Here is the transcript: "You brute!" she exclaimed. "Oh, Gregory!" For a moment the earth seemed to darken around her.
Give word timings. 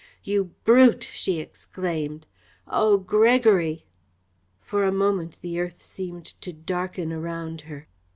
"You 0.23 0.45
brute!" 0.63 1.03
she 1.03 1.39
exclaimed. 1.39 2.25
"Oh, 2.67 2.97
Gregory!" 2.97 3.85
For 4.59 4.83
a 4.83 4.91
moment 4.91 5.37
the 5.41 5.59
earth 5.59 5.85
seemed 5.85 6.25
to 6.41 6.51
darken 6.51 7.13
around 7.13 7.61
her. 7.69 7.87